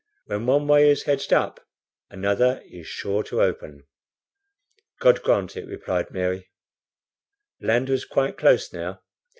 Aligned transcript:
When 0.25 0.47
one 0.47 0.65
way 0.67 0.89
is 0.89 1.03
hedged 1.03 1.31
up 1.31 1.63
another 2.09 2.63
is 2.65 2.87
sure 2.87 3.21
to 3.25 3.43
open." 3.43 3.83
"God 4.99 5.21
grant 5.21 5.55
it," 5.55 5.67
replied 5.67 6.09
Mary. 6.09 6.49
Land 7.61 7.87
was 7.87 8.03
quite 8.03 8.35
close 8.35 8.73
now. 8.73 9.03